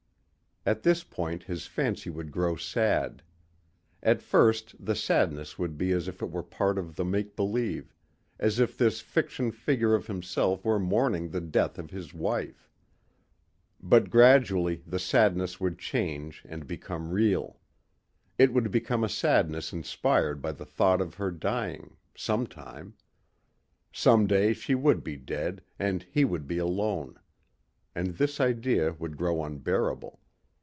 At 0.63 0.83
this 0.83 1.03
point 1.03 1.41
his 1.41 1.65
fancy 1.65 2.11
would 2.11 2.31
grow 2.31 2.55
sad. 2.55 3.23
At 4.03 4.21
first 4.21 4.75
the 4.79 4.93
sadness 4.93 5.57
would 5.57 5.75
be 5.75 5.91
as 5.91 6.07
if 6.07 6.21
it 6.21 6.29
were 6.29 6.43
part 6.43 6.77
of 6.77 6.95
the 6.95 7.03
make 7.03 7.35
believe 7.35 7.95
as 8.39 8.59
if 8.59 8.77
this 8.77 9.01
fiction 9.01 9.51
figure 9.51 9.95
of 9.95 10.05
himself 10.05 10.63
were 10.63 10.77
mourning 10.77 11.29
the 11.29 11.41
death 11.41 11.79
of 11.79 11.89
his 11.89 12.13
wife. 12.13 12.69
But 13.81 14.11
gradually 14.11 14.83
the 14.85 14.99
sadness 14.99 15.59
would 15.59 15.79
change 15.79 16.43
and 16.47 16.67
become 16.67 17.09
real. 17.09 17.59
It 18.37 18.53
would 18.53 18.69
become 18.69 19.03
a 19.03 19.09
sadness 19.09 19.73
inspired 19.73 20.43
by 20.43 20.51
the 20.51 20.63
thought 20.67 21.01
of 21.01 21.15
her 21.15 21.31
dying... 21.31 21.97
sometime. 22.13 22.93
Someday 23.91 24.53
she 24.53 24.75
would 24.75 25.03
be 25.03 25.17
dead 25.17 25.63
and 25.79 26.05
he 26.11 26.23
would 26.23 26.45
be 26.45 26.59
alone. 26.59 27.17
And 27.95 28.09
this 28.17 28.39
idea 28.39 28.93
would 28.99 29.17
grow 29.17 29.43
unbearable. 29.43 30.19